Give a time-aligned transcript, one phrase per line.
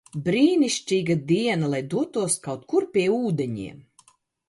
[0.27, 3.89] Brīnišķīga diena, lai dotos kaut kur pie ūdeņiem!